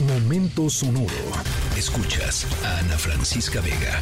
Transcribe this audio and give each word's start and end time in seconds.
Momento 0.00 0.68
sonoro. 0.68 1.08
Escuchas 1.74 2.46
a 2.62 2.80
Ana 2.80 2.98
Francisca 2.98 3.62
Vega. 3.62 3.98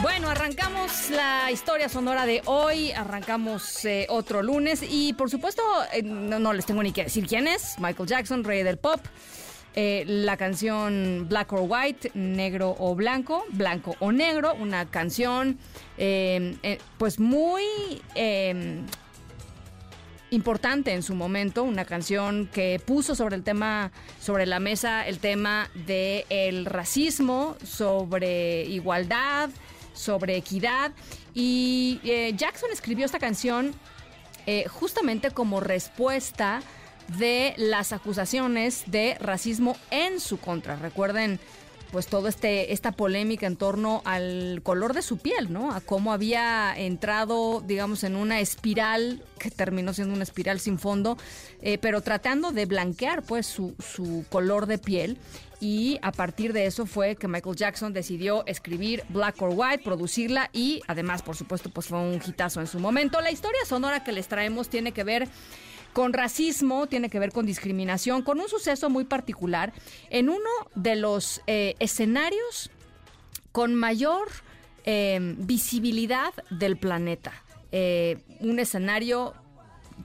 Bueno, 0.00 0.30
arrancamos 0.30 1.10
la 1.10 1.50
historia 1.50 1.88
sonora 1.88 2.24
de 2.24 2.40
hoy, 2.46 2.92
arrancamos 2.92 3.84
eh, 3.84 4.06
otro 4.08 4.42
lunes 4.42 4.82
y 4.88 5.12
por 5.12 5.28
supuesto 5.28 5.62
eh, 5.92 6.02
no, 6.02 6.52
les 6.54 6.64
tengo 6.64 6.82
ni 6.82 6.92
que 6.92 7.04
decir 7.04 7.26
quién 7.26 7.46
es, 7.46 7.78
Michael 7.78 8.08
Jackson, 8.08 8.42
rey 8.42 8.62
del 8.62 8.78
pop. 8.78 9.00
Eh, 9.74 10.04
la 10.06 10.36
canción 10.36 11.26
Black 11.28 11.52
or 11.52 11.64
White, 11.66 12.12
negro 12.14 12.74
o 12.78 12.94
blanco, 12.94 13.44
blanco 13.50 13.94
o 14.00 14.12
negro, 14.12 14.54
una 14.54 14.86
canción 14.86 15.58
eh, 15.96 16.56
eh, 16.62 16.78
pues 16.98 17.18
muy 17.18 17.62
eh, 18.14 18.82
importante 20.32 20.92
en 20.92 21.02
su 21.02 21.14
momento, 21.14 21.62
una 21.62 21.84
canción 21.84 22.48
que 22.52 22.80
puso 22.84 23.14
sobre 23.14 23.36
el 23.36 23.42
tema, 23.44 23.92
sobre 24.20 24.46
la 24.46 24.58
mesa 24.58 25.06
el 25.06 25.18
tema 25.18 25.70
del 25.86 26.24
el 26.28 26.66
racismo, 26.66 27.56
sobre 27.62 28.64
igualdad, 28.64 29.50
sobre 29.92 30.36
equidad. 30.36 30.92
Y 31.34 32.00
eh, 32.04 32.32
Jackson 32.36 32.70
escribió 32.72 33.06
esta 33.06 33.18
canción 33.18 33.74
eh, 34.46 34.66
justamente 34.68 35.30
como 35.30 35.60
respuesta 35.60 36.62
de 37.18 37.54
las 37.56 37.92
acusaciones 37.92 38.84
de 38.86 39.16
racismo 39.20 39.76
en 39.90 40.20
su 40.20 40.38
contra. 40.38 40.76
Recuerden 40.76 41.38
pues 41.92 42.06
toda 42.06 42.30
este, 42.30 42.72
esta 42.72 42.90
polémica 42.90 43.46
en 43.46 43.56
torno 43.56 44.00
al 44.06 44.60
color 44.62 44.94
de 44.94 45.02
su 45.02 45.18
piel, 45.18 45.52
¿no? 45.52 45.72
A 45.72 45.82
cómo 45.82 46.12
había 46.12 46.74
entrado, 46.74 47.60
digamos, 47.60 48.02
en 48.02 48.16
una 48.16 48.40
espiral 48.40 49.22
que 49.38 49.50
terminó 49.50 49.92
siendo 49.92 50.14
una 50.14 50.22
espiral 50.22 50.58
sin 50.58 50.78
fondo, 50.78 51.18
eh, 51.60 51.76
pero 51.76 52.00
tratando 52.00 52.50
de 52.50 52.64
blanquear, 52.64 53.22
pues, 53.22 53.46
su, 53.46 53.74
su 53.78 54.24
color 54.30 54.66
de 54.66 54.78
piel. 54.78 55.18
Y 55.60 56.00
a 56.02 56.10
partir 56.10 56.52
de 56.52 56.66
eso 56.66 56.86
fue 56.86 57.14
que 57.14 57.28
Michael 57.28 57.54
Jackson 57.54 57.92
decidió 57.92 58.44
escribir 58.46 59.04
Black 59.10 59.40
or 59.40 59.52
White, 59.54 59.84
producirla 59.84 60.50
y 60.52 60.80
además, 60.88 61.22
por 61.22 61.36
supuesto, 61.36 61.70
pues 61.70 61.86
fue 61.86 62.00
un 62.00 62.20
hitazo 62.26 62.60
en 62.60 62.66
su 62.66 62.80
momento. 62.80 63.20
La 63.20 63.30
historia 63.30 63.60
sonora 63.64 64.02
que 64.02 64.10
les 64.10 64.26
traemos 64.26 64.68
tiene 64.68 64.90
que 64.90 65.04
ver 65.04 65.28
con 65.92 66.12
racismo, 66.12 66.86
tiene 66.86 67.10
que 67.10 67.18
ver 67.18 67.32
con 67.32 67.46
discriminación, 67.46 68.22
con 68.22 68.40
un 68.40 68.48
suceso 68.48 68.90
muy 68.90 69.04
particular 69.04 69.72
en 70.10 70.28
uno 70.28 70.50
de 70.74 70.96
los 70.96 71.42
eh, 71.46 71.74
escenarios 71.78 72.70
con 73.52 73.74
mayor 73.74 74.28
eh, 74.84 75.34
visibilidad 75.38 76.32
del 76.50 76.76
planeta. 76.76 77.32
Eh, 77.70 78.18
un 78.40 78.58
escenario 78.58 79.34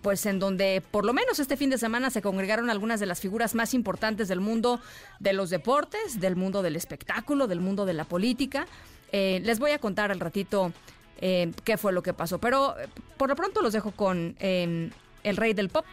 pues 0.01 0.25
en 0.25 0.39
donde 0.39 0.81
por 0.91 1.06
lo 1.06 1.13
menos 1.13 1.39
este 1.39 1.57
fin 1.57 1.69
de 1.69 1.78
semana 1.78 2.09
se 2.09 2.22
congregaron 2.22 2.69
algunas 2.69 3.00
de 3.00 3.06
las 3.06 3.19
figuras 3.19 3.56
más 3.56 3.73
importantes 3.73 4.28
del 4.28 4.39
mundo 4.39 4.79
de 5.19 5.33
los 5.33 5.50
deportes, 5.50 6.19
del 6.19 6.35
mundo 6.35 6.62
del 6.62 6.75
espectáculo, 6.75 7.47
del 7.47 7.59
mundo 7.59 7.85
de 7.85 7.94
la 7.94 8.03
política. 8.03 8.67
Eh, 9.12 9.41
les 9.44 9.59
voy 9.59 9.72
a 9.72 9.79
contar 9.79 10.12
al 10.12 10.19
ratito 10.19 10.72
eh, 11.19 11.51
qué 11.63 11.78
fue 11.78 11.94
lo 11.94 12.03
que 12.03 12.13
pasó, 12.13 12.39
pero 12.39 12.75
por 13.17 13.29
lo 13.29 13.35
pronto 13.35 13.62
los 13.62 13.73
dejo 13.73 13.91
con 13.91 14.35
eh, 14.39 14.91
el 15.29 15.38
rey 15.38 15.53
del 15.53 15.69
pop. 15.69 15.85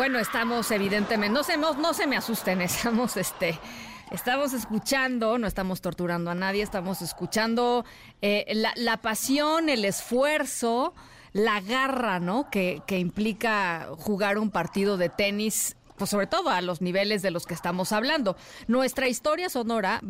Bueno, 0.00 0.18
estamos 0.18 0.70
evidentemente, 0.70 1.30
no 1.30 1.44
se, 1.44 1.58
no, 1.58 1.74
no 1.74 1.92
se 1.92 2.06
me 2.06 2.16
asusten, 2.16 2.62
estamos 2.62 3.18
este. 3.18 3.58
Estamos 4.10 4.54
escuchando, 4.54 5.36
no 5.36 5.46
estamos 5.46 5.82
torturando 5.82 6.30
a 6.30 6.34
nadie, 6.34 6.62
estamos 6.62 7.02
escuchando 7.02 7.84
eh, 8.22 8.46
la, 8.54 8.72
la 8.76 8.96
pasión, 8.96 9.68
el 9.68 9.84
esfuerzo, 9.84 10.94
la 11.34 11.60
garra, 11.60 12.18
¿no? 12.18 12.48
Que, 12.48 12.80
que 12.86 12.98
implica 12.98 13.88
jugar 13.98 14.38
un 14.38 14.50
partido 14.50 14.96
de 14.96 15.10
tenis 15.10 15.76
pues 16.00 16.08
sobre 16.08 16.26
todo 16.26 16.48
a 16.48 16.62
los 16.62 16.80
niveles 16.80 17.20
de 17.20 17.30
los 17.30 17.44
que 17.44 17.52
estamos 17.52 17.92
hablando. 17.92 18.34
Nuestra 18.68 19.06
historia 19.06 19.50
sonora 19.50 20.00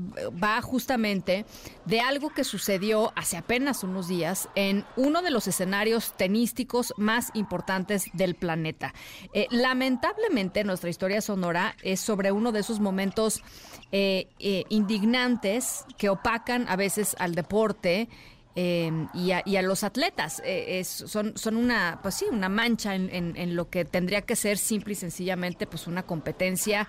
va 0.41 0.62
justamente 0.62 1.45
de 1.84 2.01
algo 2.01 2.31
que 2.31 2.45
sucedió 2.45 3.12
hace 3.17 3.37
apenas 3.37 3.83
unos 3.83 4.06
días 4.06 4.49
en 4.55 4.84
uno 4.95 5.21
de 5.21 5.33
los 5.33 5.49
escenarios 5.49 6.12
tenísticos 6.17 6.95
más 6.97 7.33
importantes 7.34 8.05
del 8.12 8.37
planeta. 8.37 8.95
Eh, 9.34 9.49
lamentablemente 9.51 10.62
nuestra 10.62 10.91
historia 10.91 11.21
sonora 11.21 11.75
es 11.83 11.99
sobre 11.99 12.31
uno 12.31 12.53
de 12.53 12.61
esos 12.61 12.78
momentos 12.78 13.43
eh, 13.91 14.28
eh, 14.39 14.62
indignantes 14.69 15.87
que 15.99 16.09
opacan 16.09 16.69
a 16.69 16.77
veces 16.77 17.17
al 17.19 17.34
deporte 17.34 18.09
eh, 18.56 18.91
y, 19.15 19.31
a, 19.33 19.43
y, 19.44 19.56
a, 19.56 19.62
los 19.62 19.84
atletas. 19.84 20.43
Eh, 20.44 20.83
son, 20.84 21.37
son 21.37 21.56
una, 21.56 22.00
pues 22.03 22.16
sí, 22.16 22.27
una 22.31 22.49
mancha 22.49 22.94
en, 22.94 23.09
en, 23.15 23.37
en, 23.37 23.55
lo 23.55 23.69
que 23.71 23.84
tendría 23.84 24.22
que 24.22 24.37
ser 24.37 24.59
simple 24.59 24.93
y 24.93 24.97
sencillamente 24.97 25.66
pues 25.66 25.87
una 25.87 26.03
competencia 26.03 26.89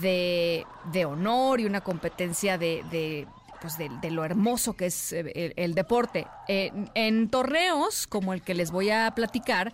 de, 0.00 0.66
de 0.92 1.04
honor 1.04 1.60
y 1.60 1.66
una 1.66 1.80
competencia 1.80 2.58
de, 2.58 2.84
de 2.90 3.26
pues 3.60 3.78
de, 3.78 4.10
lo 4.10 4.24
hermoso 4.24 4.74
que 4.74 4.86
es 4.86 5.12
el, 5.12 5.54
el 5.56 5.74
deporte. 5.74 6.26
Eh, 6.48 6.72
en 6.94 7.30
torneos 7.30 8.06
como 8.08 8.34
el 8.34 8.42
que 8.42 8.54
les 8.54 8.72
voy 8.72 8.90
a 8.90 9.12
platicar, 9.14 9.72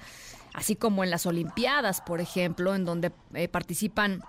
así 0.52 0.76
como 0.76 1.04
en 1.04 1.10
las 1.10 1.24
Olimpiadas, 1.24 2.02
por 2.02 2.20
ejemplo, 2.20 2.74
en 2.74 2.84
donde 2.84 3.12
eh, 3.32 3.48
participan 3.48 4.22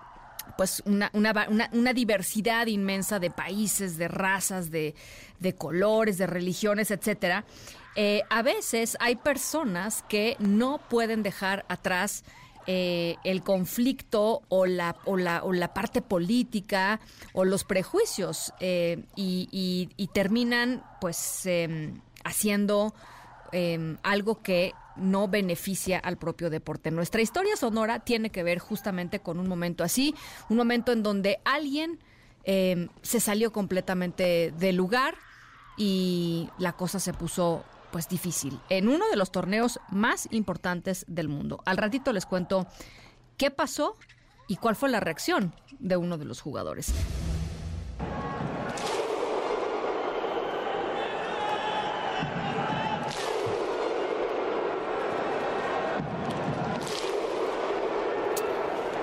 pues 0.56 0.82
una, 0.86 1.10
una, 1.12 1.68
una, 1.72 1.92
diversidad 1.92 2.66
inmensa 2.66 3.18
de 3.18 3.30
países, 3.30 3.96
de 3.96 4.08
razas, 4.08 4.70
de, 4.70 4.94
de 5.38 5.54
colores, 5.54 6.18
de 6.18 6.26
religiones, 6.26 6.90
etcétera. 6.90 7.44
Eh, 7.96 8.22
a 8.30 8.42
veces 8.42 8.96
hay 9.00 9.16
personas 9.16 10.04
que 10.08 10.36
no 10.38 10.78
pueden 10.88 11.22
dejar 11.22 11.64
atrás 11.68 12.24
eh, 12.66 13.16
el 13.24 13.42
conflicto 13.42 14.42
o 14.48 14.66
la, 14.66 14.94
o, 15.04 15.16
la, 15.16 15.42
o 15.42 15.52
la 15.52 15.74
parte 15.74 16.02
política 16.02 17.00
o 17.32 17.44
los 17.44 17.64
prejuicios 17.64 18.52
eh, 18.60 19.02
y, 19.16 19.48
y, 19.50 19.88
y, 19.96 20.06
terminan 20.08 20.84
pues 21.00 21.46
em, 21.46 22.00
haciendo 22.22 22.94
em, 23.50 23.96
algo 24.02 24.42
que 24.42 24.74
no 25.00 25.28
beneficia 25.28 25.98
al 25.98 26.16
propio 26.16 26.50
deporte. 26.50 26.90
Nuestra 26.90 27.22
historia 27.22 27.56
sonora 27.56 28.00
tiene 28.00 28.30
que 28.30 28.42
ver 28.42 28.58
justamente 28.58 29.20
con 29.20 29.38
un 29.38 29.48
momento 29.48 29.84
así, 29.84 30.14
un 30.48 30.56
momento 30.56 30.92
en 30.92 31.02
donde 31.02 31.40
alguien 31.44 31.98
eh, 32.44 32.88
se 33.02 33.20
salió 33.20 33.52
completamente 33.52 34.52
del 34.58 34.76
lugar 34.76 35.14
y 35.76 36.48
la 36.58 36.72
cosa 36.72 37.00
se 37.00 37.12
puso 37.12 37.64
pues 37.90 38.08
difícil 38.08 38.60
en 38.68 38.88
uno 38.88 39.08
de 39.08 39.16
los 39.16 39.32
torneos 39.32 39.80
más 39.90 40.28
importantes 40.30 41.04
del 41.08 41.28
mundo. 41.28 41.60
Al 41.64 41.76
ratito 41.76 42.12
les 42.12 42.26
cuento 42.26 42.66
qué 43.36 43.50
pasó 43.50 43.96
y 44.46 44.56
cuál 44.56 44.76
fue 44.76 44.90
la 44.90 45.00
reacción 45.00 45.54
de 45.78 45.96
uno 45.96 46.18
de 46.18 46.24
los 46.24 46.40
jugadores. 46.40 46.92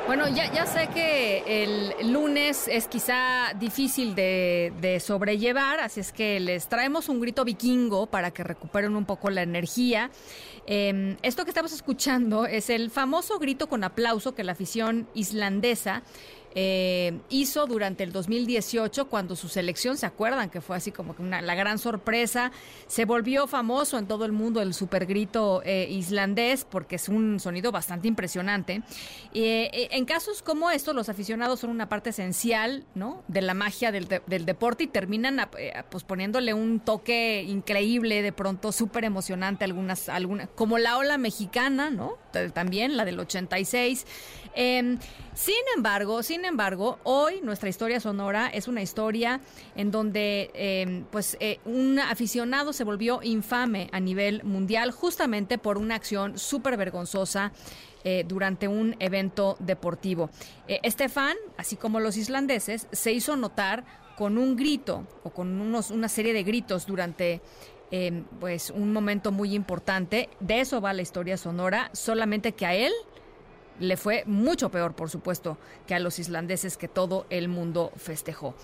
Bueno, 0.07 0.29
ya, 0.29 0.49
ya 0.53 0.65
sé 0.65 0.87
que 0.87 1.43
el 1.65 2.13
lunes 2.13 2.69
es 2.69 2.87
quizá 2.87 3.53
difícil 3.59 4.15
de, 4.15 5.01
sobrellevar, 5.05 5.81
así 5.81 5.99
es 5.99 6.13
que 6.13 6.39
les 6.39 6.69
traemos 6.69 7.09
un 7.09 7.19
grito 7.19 7.43
vikingo 7.43 8.07
para 8.07 8.31
que 8.31 8.41
recuperen 8.41 8.95
un 8.95 9.03
poco 9.03 9.29
la 9.29 9.41
energía. 9.41 10.09
Em, 10.65 11.17
esto 11.23 11.43
que 11.43 11.51
estamos 11.51 11.73
escuchando 11.73 12.45
es 12.45 12.69
el 12.69 12.89
famoso 12.89 13.37
grito 13.37 13.67
con 13.67 13.83
aplauso 13.83 14.33
que 14.33 14.45
la 14.45 14.53
afición 14.53 15.09
islandesa 15.13 16.03
eh, 16.59 17.19
hizo 17.29 17.67
durante 17.67 18.03
el 18.03 18.11
2018 18.11 19.09
cuando 19.09 19.35
su 19.35 19.47
selección, 19.47 19.95
¿se 19.95 20.07
acuerdan? 20.07 20.49
Que 20.49 20.59
fue 20.59 20.75
así 20.75 20.91
como 20.91 21.13
una, 21.19 21.39
la 21.39 21.53
gran 21.53 21.77
sorpresa. 21.77 22.51
Se 22.87 23.05
volvió 23.05 23.45
famoso 23.45 23.99
en 23.99 24.07
todo 24.07 24.25
el 24.25 24.31
mundo 24.31 24.59
el 24.63 24.73
supergrito 24.73 25.61
eh, 25.63 25.87
islandés 25.87 26.65
porque 26.65 26.95
es 26.95 27.09
un 27.09 27.39
sonido 27.39 27.71
bastante 27.71 28.07
impresionante. 28.07 28.81
Eh, 29.35 29.89
en 29.91 30.05
casos 30.05 30.41
como 30.41 30.71
estos, 30.71 30.95
los 30.95 31.09
aficionados 31.09 31.59
son 31.59 31.69
una 31.69 31.89
parte 31.89 32.09
esencial 32.09 32.85
¿no? 32.95 33.23
de 33.27 33.43
la 33.43 33.53
magia 33.53 33.91
del, 33.91 34.07
deporte 34.07 34.85
y 34.85 34.87
terminan 34.87 35.39
pues, 35.91 36.03
poniéndole 36.05 36.55
un 36.55 36.79
toque 36.79 37.43
increíble, 37.47 38.23
de 38.23 38.31
pronto 38.31 38.71
súper 38.71 39.03
emocionante, 39.03 39.63
algunas, 39.63 40.09
algunas, 40.09 40.49
como 40.55 40.79
la 40.79 40.97
ola 40.97 41.19
mexicana, 41.19 41.91
¿no? 41.91 42.17
También, 42.53 42.97
la 42.97 43.05
del 43.05 43.19
86. 43.19 44.05
Em, 44.59 44.97
sin 45.35 45.53
embargo, 45.75 46.23
sin 46.23 46.43
embargo, 46.43 46.97
hoy 47.03 47.41
nuestra 47.43 47.69
historia 47.69 47.99
sonora 47.99 48.47
es 48.47 48.67
una 48.67 48.81
historia 48.81 49.39
en 49.75 49.91
donde 49.91 50.49
em, 50.55 51.03
pues 51.11 51.37
eh, 51.39 51.59
un 51.63 51.99
aficionado 51.99 52.73
se 52.73 52.83
volvió 52.83 53.19
infame 53.21 53.87
a 53.91 53.99
nivel 53.99 54.43
mundial 54.43 54.89
justamente 54.89 55.59
por 55.59 55.77
una 55.77 55.93
acción 55.93 56.39
súper 56.39 56.75
vergonzosa 56.75 57.51
eh, 58.03 58.25
durante 58.27 58.67
un 58.67 58.95
evento 58.97 59.57
deportivo. 59.59 60.31
Eh, 60.67 60.79
este 60.81 61.07
fan, 61.07 61.37
así 61.57 61.75
como 61.75 61.99
los 61.99 62.17
islandeses, 62.17 62.87
se 62.91 63.11
hizo 63.11 63.35
notar 63.35 63.85
con 64.17 64.39
un 64.39 64.55
grito 64.55 65.05
o 65.23 65.29
con 65.29 65.61
unos, 65.61 65.91
una 65.91 66.09
serie 66.09 66.33
de 66.33 66.41
gritos 66.41 66.87
durante 66.87 67.41
em, 67.91 68.23
pues 68.39 68.71
un 68.71 68.91
momento 68.91 69.31
muy 69.31 69.53
importante. 69.53 70.29
De 70.39 70.61
eso 70.61 70.81
va 70.81 70.93
la 70.93 71.03
historia 71.03 71.37
sonora, 71.37 71.91
solamente 71.93 72.53
que 72.53 72.65
a 72.65 72.73
él 72.73 72.91
le 73.79 73.97
fue 73.97 74.23
mucho 74.25 74.69
peor, 74.69 74.93
por 74.93 75.09
supuesto, 75.09 75.57
que 75.85 75.95
a 75.95 75.99
los 75.99 76.19
islandeses 76.19 76.77
que 76.77 76.87
todo 76.87 77.25
el 77.29 77.47
mundo 77.47 77.91
festejó. 77.95 78.55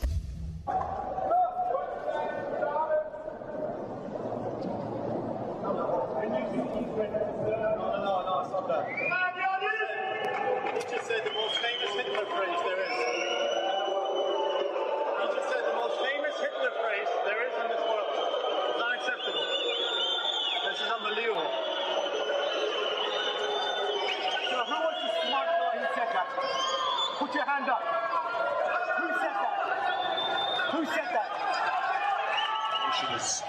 position 33.07 33.15
is 33.15 33.43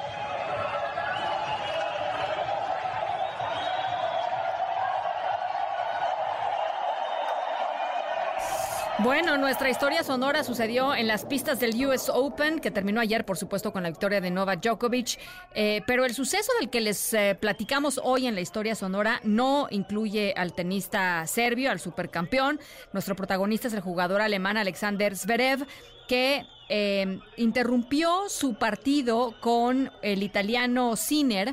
Bueno, 9.01 9.37
nuestra 9.37 9.69
historia 9.71 10.05
sonora 10.05 10.45
sucedió 10.45 10.95
en 10.95 11.09
las 11.09 11.25
pistas 11.25 11.59
del 11.59 11.85
US 11.85 12.09
Open, 12.09 12.61
que 12.61 12.71
terminó 12.71 13.01
ayer, 13.01 13.25
por 13.25 13.37
supuesto, 13.37 13.73
con 13.73 13.83
la 13.83 13.89
victoria 13.89 14.21
de 14.21 14.31
Novak 14.31 14.63
Djokovic. 14.63 15.19
Eh, 15.53 15.83
pero 15.85 16.05
el 16.05 16.15
suceso 16.15 16.53
del 16.61 16.71
que 16.71 16.81
les 16.81 17.13
eh, 17.13 17.37
platicamos 17.39 18.01
hoy 18.05 18.29
en 18.29 18.37
la 18.37 18.41
historia 18.41 18.77
sonora 18.77 19.21
no 19.25 19.67
incluye 19.71 20.33
al 20.37 20.53
tenista 20.53 21.27
serbio, 21.27 21.73
al 21.73 21.81
supercampeón. 21.81 22.61
Nuestro 22.93 23.17
protagonista 23.17 23.67
es 23.67 23.75
el 23.75 23.81
jugador 23.81 24.21
alemán 24.21 24.57
Alexander 24.57 25.17
Zverev, 25.17 25.67
que 26.07 26.47
eh, 26.69 27.19
interrumpió 27.37 28.29
su 28.29 28.55
partido 28.55 29.35
con 29.41 29.91
el 30.03 30.23
italiano 30.23 30.95
Sinner 30.95 31.53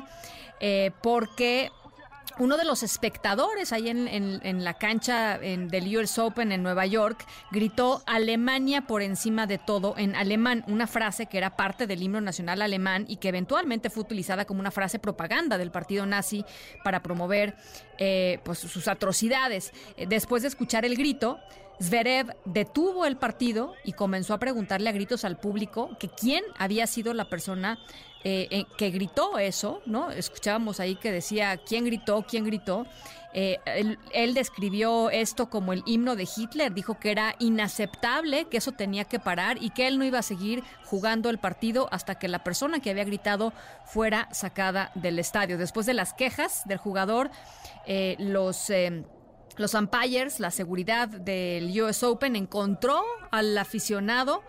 porque 1.02 1.72
uno 2.38 2.56
de 2.56 2.64
los 2.64 2.82
espectadores 2.82 3.72
ahí 3.72 3.88
en, 3.88 4.64
la 4.64 4.74
cancha 4.74 5.38
del 5.38 5.96
US 5.96 6.18
Open 6.18 6.52
en 6.52 6.62
Nueva 6.62 6.86
York 6.86 7.24
gritó 7.50 8.02
Alemania 8.06 8.82
por 8.82 9.02
encima 9.02 9.46
de 9.46 9.58
todo 9.58 9.94
en 9.96 10.14
alemán, 10.14 10.64
una 10.66 10.86
frase 10.86 11.26
que 11.26 11.38
era 11.38 11.56
parte 11.56 11.86
del 11.86 12.02
himno 12.02 12.20
nacional 12.20 12.62
alemán 12.62 13.04
y 13.08 13.16
que 13.16 13.28
eventualmente 13.28 13.90
fue 13.90 14.02
utilizada 14.02 14.44
como 14.44 14.60
una 14.60 14.70
frase 14.70 14.98
propaganda 14.98 15.58
del 15.58 15.70
partido 15.70 16.06
nazi 16.06 16.44
para 16.84 17.02
promover 17.02 17.54
eh, 17.98 18.40
pues, 18.44 18.58
sus 18.58 18.88
atrocidades. 18.88 19.72
Eh, 19.96 20.06
después 20.06 20.42
de 20.42 20.48
escuchar 20.48 20.84
el 20.84 20.96
grito, 20.96 21.38
Zverev 21.80 22.36
detuvo 22.44 23.06
el 23.06 23.16
partido 23.16 23.74
y 23.84 23.92
comenzó 23.92 24.34
a 24.34 24.38
preguntarle 24.38 24.88
a 24.88 24.92
gritos 24.92 25.24
al 25.24 25.38
público 25.38 25.96
que 25.98 26.08
quién 26.08 26.44
había 26.58 26.86
sido 26.86 27.12
la 27.14 27.28
persona 27.28 27.78
eh, 28.24 28.46
eh, 28.50 28.64
que 28.76 28.90
gritó 28.90 29.38
eso, 29.38 29.82
¿no? 29.84 30.10
Escuchábamos 30.10 30.78
ahí 30.78 30.94
que 30.94 31.10
decía 31.10 31.56
quién 31.56 31.84
gritó, 31.84 32.24
quién 32.28 32.44
gritó. 32.44 32.86
Eh, 33.34 33.58
él, 34.12 34.34
describió 34.34 35.10
esto 35.10 35.48
como 35.48 35.72
el 35.72 35.82
himno 35.86 36.14
de 36.14 36.28
Hitler, 36.36 36.72
dijo 36.72 37.00
que 37.00 37.10
era 37.10 37.34
inaceptable, 37.38 38.44
que 38.44 38.58
eso 38.58 38.72
tenía 38.72 39.04
que 39.04 39.18
parar 39.18 39.56
y 39.60 39.70
que 39.70 39.88
él 39.88 39.98
no 39.98 40.04
iba 40.04 40.18
a 40.18 40.22
seguir 40.22 40.62
jugando 40.84 41.30
el 41.30 41.38
partido 41.38 41.88
hasta 41.90 42.18
que 42.18 42.28
la 42.28 42.44
persona 42.44 42.80
que 42.80 42.90
había 42.90 43.04
gritado 43.04 43.52
fuera 43.86 44.28
sacada 44.32 44.92
del 44.94 45.18
estadio. 45.18 45.58
Después 45.58 45.86
de 45.86 45.94
las 45.94 46.12
quejas 46.12 46.62
del 46.66 46.78
jugador, 46.78 47.30
los 48.18 48.70
los 49.56 49.74
umpires, 49.74 50.40
la 50.40 50.50
seguridad 50.50 51.08
del 51.08 51.82
US 51.82 52.02
Open, 52.02 52.36
encontró 52.36 53.02
al 53.30 53.56
aficionado 53.58 54.42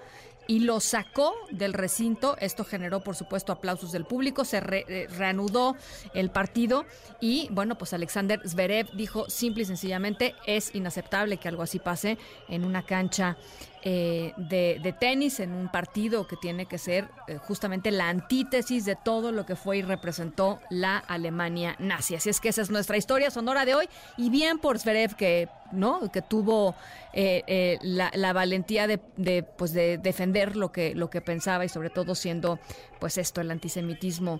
y 0.47 0.59
lo 0.59 0.79
sacó 0.79 1.33
del 1.51 1.73
recinto. 1.73 2.35
Esto 2.39 2.63
generó, 2.63 3.01
por 3.01 3.15
supuesto, 3.15 3.51
aplausos 3.51 3.91
del 3.91 4.05
público. 4.05 4.45
Se 4.45 4.57
eh, 4.57 5.07
reanudó 5.17 5.75
el 6.13 6.29
partido 6.29 6.85
y, 7.19 7.47
bueno, 7.51 7.77
pues 7.77 7.93
Alexander 7.93 8.41
Zverev 8.47 8.91
dijo 8.93 9.29
simple 9.29 9.63
y 9.63 9.65
sencillamente 9.65 10.35
es 10.45 10.73
inaceptable 10.75 11.37
que 11.37 11.47
algo 11.47 11.63
así 11.63 11.79
pase 11.79 12.17
en 12.47 12.65
una 12.65 12.83
cancha 12.83 13.37
eh, 13.85 14.33
de, 14.37 14.95
tenis 14.97 15.41
en 15.41 15.51
un 15.51 15.69
partido 15.69 16.25
que 16.25 16.37
tiene 16.37 16.67
que 16.67 16.77
ser 16.77 17.09
eh, 17.27 17.37
justamente 17.37 17.91
la 17.91 18.07
antítesis 18.07 18.85
de 18.85 18.95
todo 18.95 19.33
lo 19.33 19.45
que 19.45 19.57
fue 19.57 19.79
y 19.79 19.81
representó 19.81 20.61
la 20.69 20.97
Alemania 20.97 21.75
nazi. 21.79 22.15
Así 22.15 22.29
es 22.29 22.39
que 22.39 22.47
esa 22.47 22.61
es 22.61 22.69
nuestra 22.69 22.95
historia 22.95 23.29
sonora 23.29 23.65
de 23.65 23.75
hoy 23.75 23.89
y 24.15 24.29
bien 24.29 24.59
por 24.59 24.79
Zverev 24.79 25.15
que 25.15 25.49
no 25.73 26.09
que 26.13 26.21
tuvo 26.21 26.75
eh, 27.11 27.77
la, 27.81 28.31
valentía 28.31 28.87
de, 28.87 29.43
pues 29.57 29.73
de 29.73 29.97
defender 29.97 30.55
lo 30.55 30.71
que 30.71 30.95
lo 30.95 31.09
que 31.09 31.19
pensaba 31.19 31.65
y 31.65 31.69
sobre 31.69 31.89
todo 31.89 32.15
siendo 32.15 32.59
pues 33.01 33.17
esto 33.17 33.41
el 33.41 33.51
antisemitismo 33.51 34.39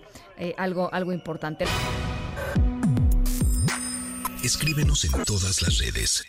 algo 0.56 0.88
algo 0.90 1.12
importante. 1.12 1.66
Escríbenos 4.42 5.04
en 5.04 5.24
todas 5.24 5.60
las 5.60 5.78
redes. 5.78 6.24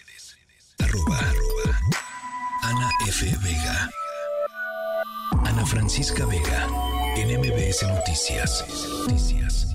Arroba, 0.79 1.19
Ana 2.67 2.89
F. 3.05 3.23
Vega. 3.43 3.91
Ana 5.45 5.65
Francisca 5.67 6.25
Vega. 6.25 6.67
En 7.15 7.29
MBS 7.39 7.83
Noticias. 7.83 8.65
Noticias. 9.07 9.74